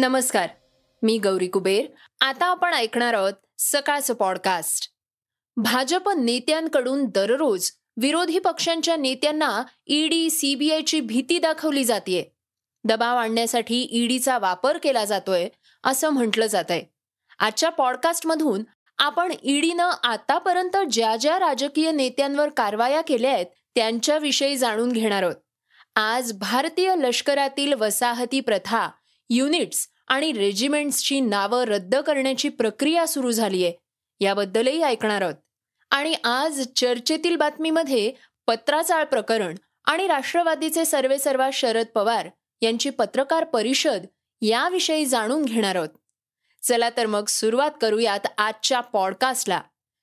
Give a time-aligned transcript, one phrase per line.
[0.00, 0.48] नमस्कार
[1.02, 1.86] मी गौरी कुबेर.
[2.20, 4.88] आता आपण ऐकणार आहोत सकाळचं पॉडकास्ट
[5.56, 12.32] भाजप नेत्यांकडून दररोज विरोधी पक्षांच्या नेत्यांना ईडी सीबीआयची भीती दाखवली जाते
[12.84, 15.48] दबाव आणण्यासाठी ईडीचा वापर केला जातोय
[15.84, 16.84] असं म्हटलं जात आहे
[17.38, 18.64] आजच्या पॉडकास्टमधून
[18.98, 25.36] आपण ईडीनं आतापर्यंत ज्या ज्या राजकीय नेत्यांवर कारवाया केल्या आहेत त्यांच्याविषयी जाणून घेणार आहोत.
[25.96, 28.88] आज भारतीय लष्करातील वसाहती प्रथा
[29.32, 33.72] युनिट्स आणि रेजिमेंट्सची नावं रद्द करण्याची प्रक्रिया सुरू झाली आहे
[34.20, 35.34] याबद्दलही ऐकणार आहोत.
[35.90, 38.12] आणि आज चर्चेतील बातमीमध्ये
[38.46, 42.28] पत्राचाळ प्रकरण आणि राष्ट्रवादीचे सर्वेसर्वा शरद पवार
[42.60, 44.06] यांची पत्रकार परिषद
[44.42, 45.88] याविषयी जाणून घेणार आहोत.
[46.62, 49.60] चला तर मग सुरुवात करूयात आजच्या पॉडकास्टला.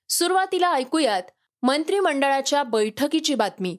[0.08, 1.22] सुरुवातीला ऐकूयात
[1.62, 3.76] मंत्रिमंडळाच्या बैठकीची बातमी.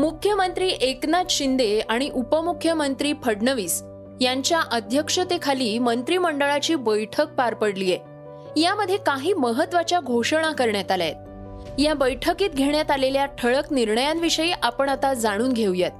[0.00, 3.82] मुख्यमंत्री एकनाथ शिंदे आणि उपमुख्यमंत्री फडणवीस
[4.20, 11.80] यांच्या अध्यक्षतेखाली मंत्रिमंडळाची बैठक पार पडली आहे यामध्ये काही महत्त्वाच्या घोषणा करण्यात आल्या आहेत.
[11.80, 15.90] या बैठकीत घेण्यात आलेल्या ठळक निर्णयांविषयी आपण आता जाणून घेऊयात.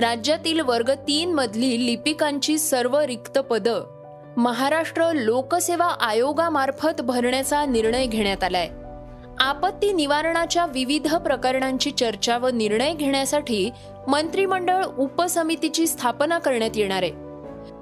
[0.00, 3.82] राज्यातील वर्ग तीन मधली लिपिकांची सर्व रिक्त पदं
[4.36, 8.68] महाराष्ट्र लोकसेवा आयोगामार्फत भरण्याचा निर्णय घेण्यात आलाय.
[9.38, 13.70] आपत्ती निवारणाच्या विविध प्रकरणांची चर्चा व निर्णय घेण्यासाठी
[14.08, 17.25] मंत्रिमंडळ उपसमितीची स्थापना करण्यात येणार आहे.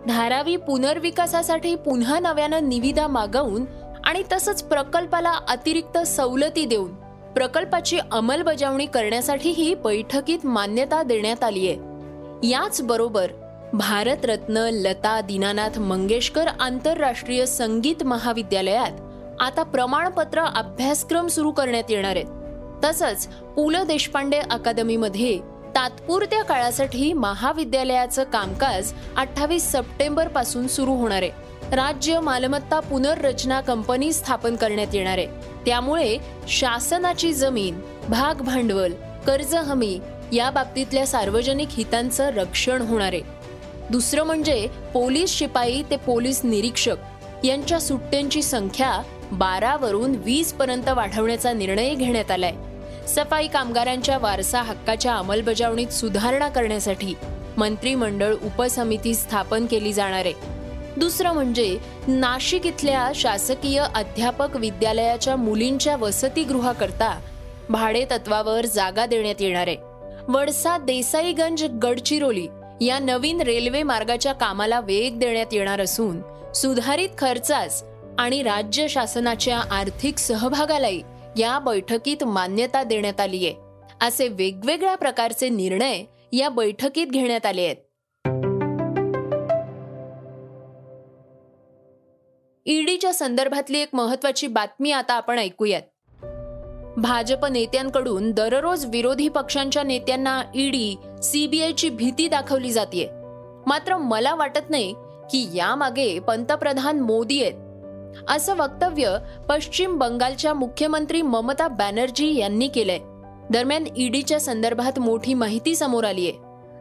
[0.08, 3.64] धारावी पुनर्विकासासाठी पुन्हा नव्यानं निविदा मागवून
[4.04, 6.94] आणि तसंच प्रकल्पाला अतिरिक्त सवलती देऊन
[7.32, 11.76] प्रकल्पाची अंमलबजावणी करण्यासाठीही बैठकीत मान्यता देण्यात आली आहे
[12.48, 13.30] याचबरोबर
[13.72, 19.00] भारतरत्न लता दीनानाथ मंगेशकर आंतरराष्ट्रीय संगीत महाविद्यालयात
[19.40, 22.26] आता प्रमाणपत्र अभ्यासक्रम सुरू करण्यात येणार आहेत.
[22.84, 25.40] तसंच पु ल देशपांडे अकादमीमध्ये
[25.74, 31.30] तात्पुरत्या काळासाठी महाविद्यालयाचं कामकाज अठ्ठावीस सप्टेंबरपासून सुरू होणार आहे.
[31.76, 35.26] राज्य मालमत्ता पुनर्रचना कंपनी स्थापन करण्यात येणार आहे.
[35.66, 36.18] त्यामुळे
[36.48, 38.92] शासनाची जमीन भाग भांडवल
[39.26, 39.98] कर्ज हमी
[40.32, 43.22] या बाबतीतल्या सार्वजनिक हितांचं रक्षण होणार आहे.
[43.90, 49.02] दुसरं म्हणजे पोलीस शिपाई ते पोलीस निरीक्षक यांच्या सुट्ट्यांची संख्या
[49.32, 52.52] बारावरून वीस पर्यंत वाढवण्याचा निर्णय घेण्यात आलाय.
[53.08, 57.14] सफाई कामगारांच्या वारसा हक्काच्या अंमलबजावणीत सुधारणा करण्यासाठी
[57.56, 60.34] मंत्रिमंडळ उपसमिती स्थापन केली जाणार आहे.
[60.96, 61.78] दुसरं म्हणजे
[62.08, 67.20] नाशिक इथल्या शासकीय अध्यापक विद्यालयाच्या मुलींच्या वसतिगृहाकरता
[67.68, 69.76] भाडे तत्वावर जागा देण्यात येणार आहे.
[70.28, 72.46] वडसा देसाईगंज गडचिरोली
[72.80, 76.20] या नवीन रेल्वे मार्गाच्या कामाला वेग देण्यात येणार असून
[76.52, 77.84] सुधारित खर्चास
[78.18, 81.02] आणि राज्य शासनाच्या आर्थिक सहभागालाही
[81.38, 83.54] या बैठकीत मान्यता देण्यात आली आहे.
[84.06, 87.76] असे वेगवेगळ्या प्रकारचे निर्णय या बैठकीत घेण्यात आले आहेत.
[92.66, 95.82] ईडीच्या संदर्भातली एक महत्वाची बातमी आता आपण ऐकूयात.
[96.96, 103.08] भाजप नेत्यांकडून दररोज विरोधी पक्षांच्या नेत्यांना ईडी सीबीआयची भीती दाखवली जाते
[103.66, 104.94] मात्र मला वाटत नाही
[105.30, 107.63] की यामागे पंतप्रधान मोदी आहेत.
[108.28, 109.16] असं वक्तव्य
[109.48, 112.98] पश्चिम बंगालच्या मुख्यमंत्री ममता बॅनर्जी यांनी केलंय.
[113.50, 116.38] दरम्यान ईडीच्या संदर्भात मोठी माहिती समोर आली आहे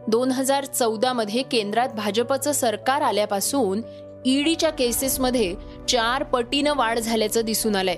[0.08, 3.82] दोन हजार चौदा मध्ये केंद्रात भाजपचं सरकार आल्यापासून
[4.26, 5.54] ईडीच्या केसेसमध्ये
[5.88, 7.96] चार पटीनं वाढ झाल्याचं दिसून आलंय.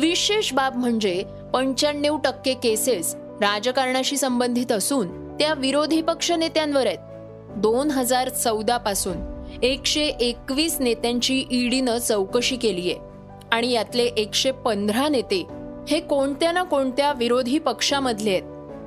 [0.00, 1.24] विशेष बाब म्हणजे
[1.54, 6.98] पंच्याण्णव टक्के केसेस राजकारणाशी संबंधित असून त्या विरोधी पक्ष नेत्यांवर आहेत.
[7.56, 9.16] दोन हजार चौदा पासून
[9.62, 13.00] एकशे एकवीस नेत्यांची ईडीनं चौकशी केली आहे.
[13.52, 15.46] आणि यातले एकशे पंधरा नेते
[15.88, 18.42] हे कोणत्या ना कोणत्या विरोधी पक्षामधले आहेत.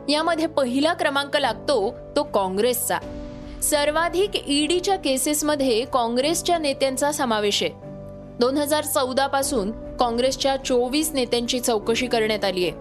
[0.10, 2.98] यामध्ये पहिला क्रमांक लागतो तो काँग्रेसचा.
[3.63, 7.71] सर्वाधिक ईडीच्या केसेसमध्ये काँग्रेसच्या नेत्यांचा समावेश आहे.
[8.39, 12.71] दोन हजार चौदा पासून काँग्रेसच्या चोवीस नेत्यांची चौकशी करण्यात आली आहे.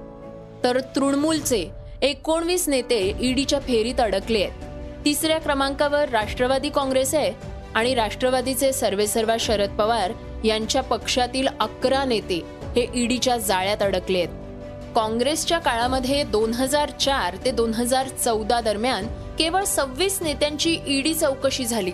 [0.65, 1.71] तर तृणमूलचे
[2.03, 5.05] एकोणवीस नेते ईडीच्या फेरीत अडकले आहेत.
[5.05, 10.13] तिसऱ्या क्रमांकावर राष्ट्रवादी काँग्रेस आहे आणि राष्ट्रवादीचे सर्वेसर्वा शरद पवार
[10.45, 12.41] यांच्या पक्षातील अकरा नेते
[12.77, 19.07] हे ईडीच्या जाळ्यात अडकले आहेत काँग्रेसच्या काळामध्ये दोन हजार चार ते दोन हजार चौदा दरम्यान
[19.39, 21.91] केवळ सव्वीस नेत्यांची ईडी चौकशी झाली.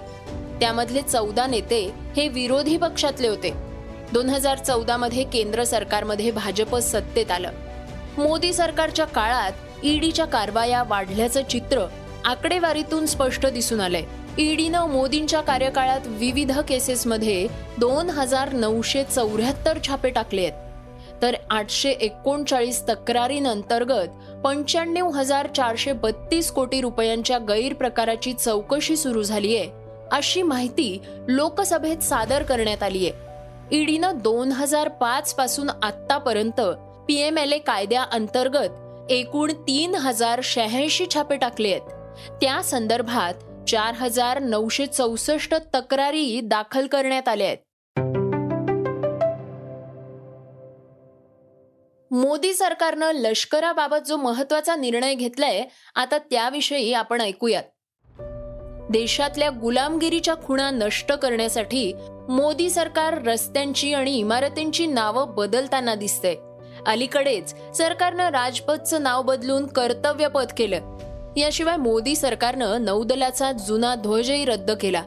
[0.61, 1.81] त्यामधले चौदा नेते
[2.17, 3.53] हे विरोधी पक्षातले होते.
[4.13, 7.51] दोन हजार चौदा मध्ये केंद्र सरकारमध्ये भाजप सत्तेत आलं.
[8.19, 11.87] मोदी सरकारच्या काळात ईडीच्या कारवाया वाढल्याचं चित्र
[12.25, 14.03] आकडेवारीतून स्पष्ट दिसून आलंय.
[14.41, 17.47] ईडीनं मोदींच्या कार्यकाळात विविध केसेसमध्ये
[17.79, 21.23] दोन हजार नऊशे चौऱ्याहत्तर छापे टाकले आहेत.
[21.23, 24.09] तर आठशे एकोणचाळीस तक्रारींअंतर्गत
[24.45, 29.71] पंच्याण्णव हजार चारशे बत्तीस कोटी रुपयांच्या गैरप्रकाराची चौकशी सुरू झाली आहे
[30.13, 30.99] अशी माहिती
[31.29, 33.77] लोकसभेत सादर करण्यात आली आहे.
[33.77, 36.61] ईडीनं दोन हजार पाच पासून आतापर्यंत
[37.09, 41.81] पीएमएलए कायद्याअंतर्गत एकूण तीन हजार शहाऐंशी छापे टाकले आहेत.
[42.41, 43.35] त्या संदर्भात
[43.69, 47.59] चार हजार नऊशे चौसष्ट तक्रारी दाखल करण्यात आल्या आहेत.
[52.11, 57.63] मोदी सरकारनं लष्कराबाबत जो महत्त्वाचा निर्णय घेतलाय आता त्याविषयी आपण ऐकूयात.
[58.91, 61.93] देशातल्या गुलामगिरीच्या खुणा नष्ट करण्यासाठी
[62.29, 66.37] मोदी सरकार रस्त्यांची आणि इमारतींची नावं बदलताना दिसतंय.
[66.87, 70.99] अलीकडेच सरकारनं राजपथचं नाव बदलून कर्तव्यपद केलं.
[71.39, 75.03] याशिवाय मोदी सरकारनं नौदलाचा जुना ध्वजही रद्द केला.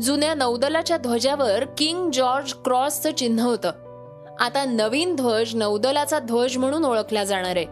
[0.00, 3.70] जुन्या नौदलाच्या ध्वजावर किंग जॉर्ज क्रॉसचं चिन्ह होतं.
[4.40, 7.66] आता नवीन ध्वज नौदलाचा ध्वज म्हणून ओळखला जाणार आहे.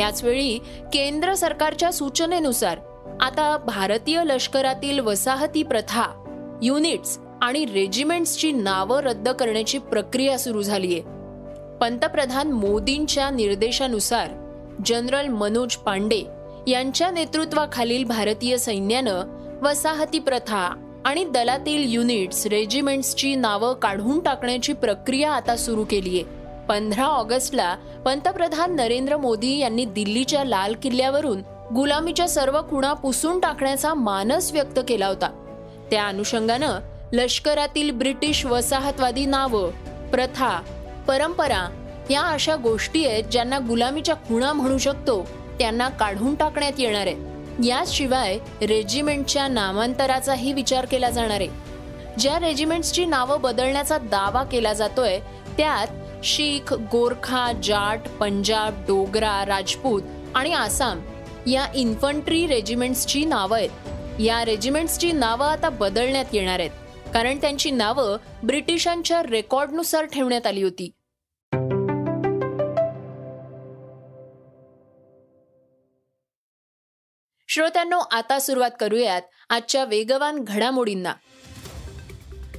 [0.00, 0.58] याचवेळी
[0.92, 2.78] केंद्र सरकारच्या सूचनेनुसार
[3.20, 6.04] आता भारतीय लष्करातील वसाहती प्रथा
[6.62, 11.00] युनिट्स आणि रेजिमेंट्सची नावं रद्द करण्याची प्रक्रिया सुरू झालीय.
[11.80, 14.28] पंतप्रधान मोदींच्या निर्देशानुसार
[14.86, 16.22] जनरल मनोज पांडे
[16.66, 19.22] यांच्या नेतृत्वाखालील भारतीय सैन्यानं
[19.62, 20.74] वसाहती प्रथा
[21.04, 26.22] आणि दलातील युनिट्स रेजिमेंट्सची नावं काढून टाकण्याची प्रक्रिया आता सुरू केली आहे
[26.68, 31.42] पंधरा ऑगस्टला पंतप्रधान नरेंद्र मोदी यांनी दिल्लीच्या लाल किल्ल्यावरून
[31.74, 35.28] गुलामीच्या सर्व खुणा पुसून टाकण्याचा मानस व्यक्त केला होता.
[35.90, 36.78] त्या अनुषंगानं
[37.12, 39.70] लष्करातील ब्रिटिश वसाहतवादी नावं
[40.10, 40.60] प्रथा
[41.08, 41.68] परंपरा
[42.10, 45.26] या अशा गोष्टी आहेत ज्यांना गुलामीच्या खुणा म्हणू शकतो
[45.58, 47.34] त्यांना काढून टाकण्यात येणार आहे.
[47.68, 51.48] याशिवाय रेजिमेंटच्या नामांतराचाही विचार केला जाणार आहे.
[52.18, 55.18] ज्या रेजिमेंट्सची नावं बदलण्याचा दावा केला जातोय
[55.56, 55.86] त्यात
[56.24, 60.02] शीख गोरखा जाट पंजाब डोगरा राजपूत
[60.34, 61.00] आणि आसाम
[61.46, 63.70] या इन्फंट्री रेजिमेंट्सची नावं आहेत.
[64.20, 66.70] या रेजिमेंट्सची नावं आता बदलण्यात येणार आहेत.
[67.14, 70.90] कारण त्यांची नावं ब्रिटिशांच्या रेकॉर्डनुसार ठेवण्यात आली होती.
[77.54, 81.14] श्रोत्यांनो आता सुरुवात करूयात आजच्या वेगवान घडामोडींना.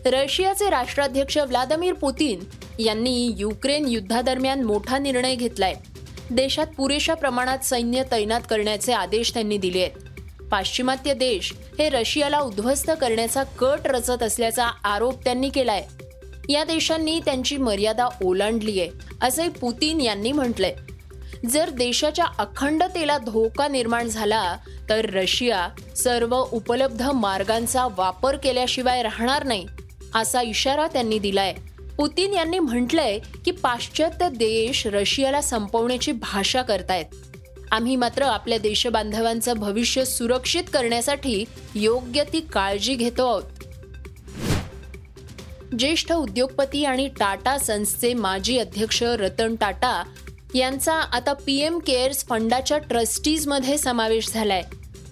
[0.06, 2.40] रशियाचे राष्ट्राध्यक्ष व्लादिमीर पुतीन
[2.80, 5.74] यांनी युक्रेन युद्धादरम्यान मोठा निर्णय घेतलाय.
[6.32, 9.92] देशात पुरेशा प्रमाणात सैन्य तैनात करण्याचे आदेश त्यांनी दिले आहेत.
[10.52, 15.86] पाश्चिमात्य देश हे रशियाला उद्ध्वस्त करण्याचा कट रचत असल्याचा आरोप त्यांनी केलाय.
[16.50, 18.90] या देशांनी त्यांची मर्यादा ओलांडली आहे
[19.22, 20.76] असे पुतीन यांनी म्हटलंय.
[21.52, 24.58] जर देशाच्या अखंडतेला धोका निर्माण झाला
[24.90, 29.66] तर रशिया सर्व उपलब्ध मार्गांचा वापर केल्याशिवाय राहणार नाही
[30.16, 31.54] असा इशारा त्यांनी दिलाय.
[31.98, 37.06] पुतीन यांनी म्हटलंय की पाश्चात्य देश रशियाला संपवण्याची भाषा करतायत.
[37.72, 43.44] आम्ही मात्र आपल्या देशबांधवांचं भविष्य सुरक्षित करण्यासाठी योग्य ती काळजी घेतो आहोत.
[45.80, 50.04] ज्येष्ठ उद्योगपती आणि टाटा सन्सचे माजी अध्यक्ष रतन टाटा
[50.56, 54.62] यांचा आता पी एम केअर्स फंडाच्या ट्रस्टीजमध्ये समावेश झालाय.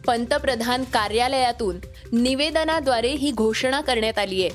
[0.07, 1.77] पंतप्रधान कार्यालयातून
[2.11, 4.49] निवेदनाद्वारे ही घोषणा करण्यात आली आहे.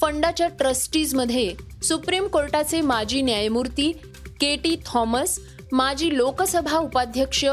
[0.00, 3.92] फंडाच्या ट्रस्टीजमध्ये सुप्रीम कोर्टाचे माजी न्यायमूर्ती
[4.40, 5.40] के टी थॉमस
[5.72, 7.44] माजी लोकसभा उपाध्यक्ष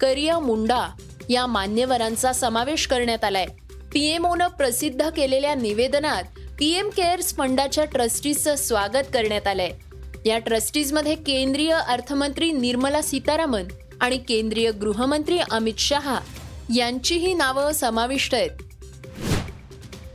[0.00, 0.88] करिया मुंडा
[1.28, 3.46] या मान्यवरांचा समावेश करण्यात आलाय.
[3.92, 6.22] पीएमओनं प्रसिद्ध केलेल्या निवेदनात
[6.58, 9.70] पीएम केअर्स फंडाच्या ट्रस्टीजचं स्वागत करण्यात आलंय.
[10.26, 13.64] या ट्रस्टीजमध्ये केंद्रीय अर्थमंत्री निर्मला सीतारामन
[14.00, 16.20] आणि केंद्रीय गृहमंत्री अमित शहा
[16.76, 18.50] यांचीही नावं समाविष्ट आहेत.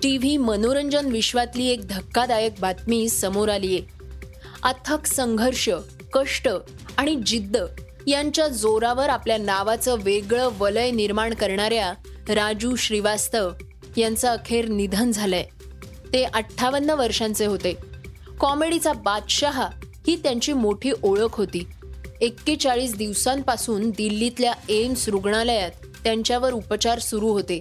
[0.03, 3.87] टीव्ही मनोरंजन विश्वातली एक धक्कादायक बातमी समोर आली आहे.
[4.63, 5.69] अथक संघर्ष
[6.13, 6.49] कष्ट
[6.97, 7.57] आणि जिद्द
[8.07, 11.93] यांच्या जोरावर आपल्या नावाचं वेगळं वलय निर्माण करणाऱ्या
[12.29, 13.51] राजू श्रीवास्तव
[13.97, 15.43] यांचं अखेर निधन झालंय.
[16.13, 17.77] ते अठ्ठावन्न वर्षांचे होते.
[18.39, 19.69] कॉमेडीचा बादशहा
[20.07, 21.67] ही त्यांची मोठी ओळख होती.
[22.21, 25.71] एक्केचाळीस दिवसांपासून दिल्लीतल्या एम्स रुग्णालयात
[26.03, 27.59] त्यांच्यावर उपचार सुरू होते.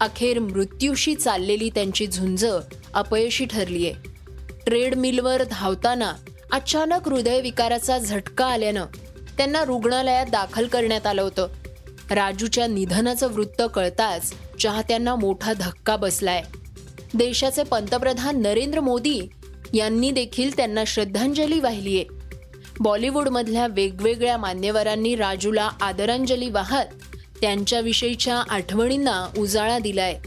[0.00, 2.46] अखेर मृत्यूशी चाललेली त्यांची झुंज
[2.94, 3.92] अपयशी ठरलीय
[4.66, 6.12] ट्रेडमिलवर धावताना
[6.52, 8.84] अचानक हृदयविकाराचा झटका आल्यानं
[9.36, 11.48] त्यांना रुग्णालयात दाखल करण्यात आलं होतं.
[12.10, 14.32] राजूच्या निधनाचं वृत्त कळताच
[14.62, 16.42] चाहत्यांना मोठा धक्का बसलाय.
[17.14, 19.20] देशाचे पंतप्रधान नरेंद्र मोदी
[19.74, 22.04] यांनी देखील त्यांना श्रद्धांजली वाहिली आहे.
[22.80, 26.86] बॉलिवूडमधल्या वेगवेगळ्या मान्यवरांनी राजूला आदरांजली वाहत
[27.40, 30.18] त्यांच्याविषयीच्या आठवणींना उजाळा दिलाय.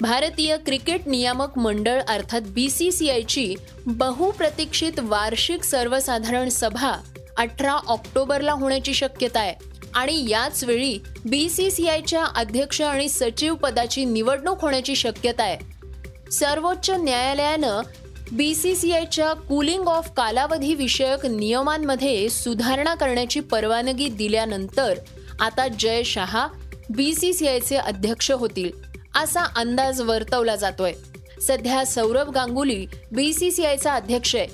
[0.00, 3.54] भारतीय क्रिकेट नियामक मंडळ अर्थात बी सी सी आयची
[3.86, 7.02] बहुप्रतीक्षित वार्षिक सर्वसाधारण सभा
[7.36, 9.54] अठरा ऑक्टोबरला होण्याची शक्यता आहे
[9.94, 15.75] आणि याच वेळी बी सी सी आयच्या अध्यक्ष आणि सचिव पदाची निवडणूक होण्याची शक्यता आहे.
[16.32, 17.82] सर्वोच्च न्यायालयानं
[18.32, 24.98] बी सी सी आयच्या कुलिंग ऑफ कालावधी विषयक नियमांमध्ये सुधारणा करण्याची परवानगी दिल्यानंतर
[25.40, 26.48] आता Jay Shah
[26.90, 28.70] B C C आयचे अध्यक्ष होतील
[29.14, 30.92] असा अंदाज वर्तवला जातोय.
[31.42, 34.46] सध्या Saurav Ganguly B C C आयचा अध्यक्ष आहे.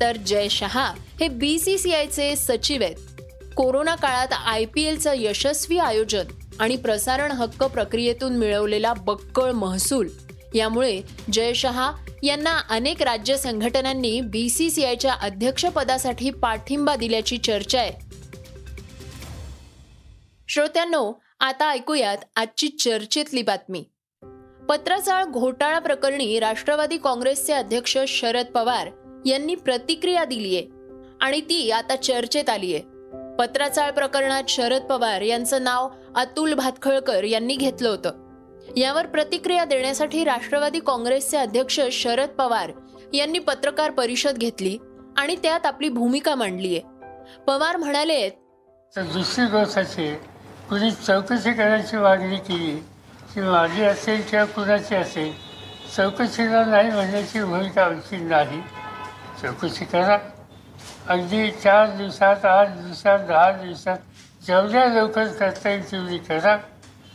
[0.00, 2.96] तर जय शहा हे बी सी सी आयचे सचिव आहेत.
[3.56, 6.24] कोरोना काळात आय पी एलचं यशस्वी आयोजन
[6.60, 10.08] आणि प्रसारण हक्क प्रक्रियेतून मिळवलेला बक्कळ महसूल
[10.54, 11.00] यामुळे
[11.32, 11.92] जयशहा
[12.22, 17.92] यांना अनेक राज्य संघटनांनी बी सी सी आयच्या अध्यक्षपदासाठी पाठिंबा दिल्याची चर्चा आहे.
[20.48, 23.84] श्रोत्यांनो आता ऐकूयात आजची चर्चेतली बातमी.
[24.68, 28.88] पत्रचाळ घोटाळा प्रकरणी राष्ट्रवादी काँग्रेसचे अध्यक्ष शरद पवार
[29.26, 30.66] यांनी प्रतिक्रिया दिलीये
[31.20, 32.80] आणि ती आता चर्चेत आलीये.
[33.38, 38.23] पत्राचाळ प्रकरणात शरद पवार यांचं नाव अतुल भातखळकर यांनी घेतलं होतं.
[38.76, 42.70] यावर प्रतिक्रिया देण्यासाठी राष्ट्रवादी काँग्रेसचे अध्यक्ष शरद पवार
[43.12, 44.78] यांनी पत्रकार परिषद घेतली
[45.16, 46.78] आणि त्यात आपली भूमिका मांडलीय.
[47.46, 48.28] पवार म्हणाले
[48.96, 50.14] दुसरी गोष्ट अशी
[50.68, 52.76] कुणी चौकशी करायची मागणी केली
[53.34, 55.32] की माझी असेल किंवा कुणाची असेल
[55.96, 58.60] चौकशीला नाही म्हणण्याची भूमिका आमची नाही.
[59.42, 60.18] चौकशी करा.
[61.08, 63.98] अगदी चार दिवसात आठ दिवसात दहा दिवसात
[64.46, 66.56] जेवढ्या लवकर करता येईल तेवढी करा.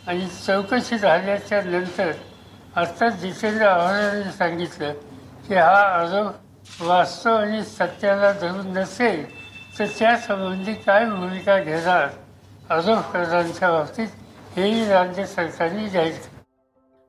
[0.10, 2.12] आणि चौकशी झाल्याच्यानंतर
[2.76, 4.94] अर्थात जितेंद्र आव्हाडांनी सांगितलं
[5.48, 9.24] की हा आरोप वास्तव आणि सत्याला धरून नसेल
[9.80, 12.08] तर त्यासंबंधी काय भूमिका घेणार?
[12.70, 14.08] आरोपकर्त्यांच्या बाबतीत
[14.56, 16.28] हेही राज्य सरकारने जाहीर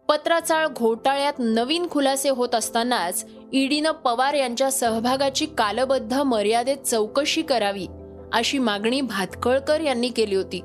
[0.09, 7.87] पत्राचाळ घोटाळ्यात नवीन खुलासे होत असतानाच ईडीनं पवार यांच्या सहभागाची कालबद्ध मर्यादेत चौकशी करावी
[8.33, 10.61] अशी मागणी भातखळकर यांनी केली होती.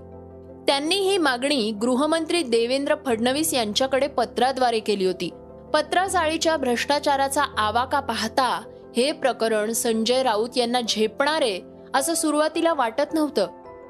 [0.67, 5.29] त्यांनी ही मागणी गृहमंत्री देवेंद्र फडणवीस यांच्याकडे पत्राद्वारे केली होती.
[5.73, 8.61] पत्राचाळीच्या भ्रष्टाचाराचा आवाका पाहता
[8.97, 11.59] हे प्रकरण संजय राऊत यांना झेपणारे
[11.93, 13.47] असं सुरुवातीला वाटत नव्हतं.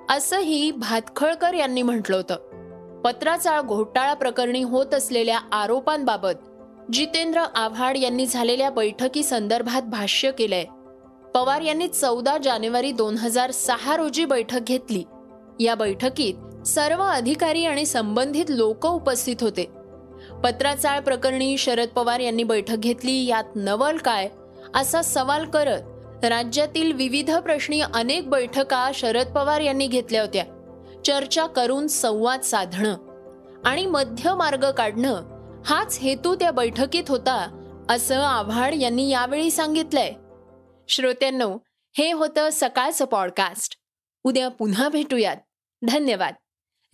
[0.10, 2.36] असंही भातखळकर यांनी म्हटलं होतं.
[3.01, 6.46] पत्राचाळ घोटाळा प्रकरणी होत असलेल्या आरोपांबाबत
[6.94, 10.65] जितेंद्र आव्हाड यांनी झालेल्या बैठकी संदर्भात भाष्य केलंय.
[11.36, 15.03] पवार यांनी चौदा जानेवारी दोन हजार सहा रोजी बैठक घेतली.
[15.60, 16.34] या बैठकीत
[16.66, 19.66] सर्व अधिकारी आणि संबंधित लोक उपस्थित होते.
[20.44, 24.30] पत्राचाळ प्रकरणी शरद पवार यांनी बैठक घेतली यात नवल काय?
[24.76, 25.82] असा सवाल करत
[26.26, 30.46] राज्यातील विविध प्रश्नी अनेक बैठका शरद पवार यांनी घेतल्या होत्या.
[31.06, 32.96] चर्चा करून संवाद साधणं
[33.66, 35.22] आणि मध्य मार्ग काढणं
[35.66, 40.12] हाच हेतू त्या बैठकीत होता असं आव्हाड यांनी यावेळी सांगितलंय.
[40.88, 41.58] श्रोत्यांनो
[41.98, 43.76] हे होतं सकाळचं पॉडकास्ट.
[44.24, 45.38] उद्या पुन्हा भेटूयात.
[45.88, 46.34] धन्यवाद.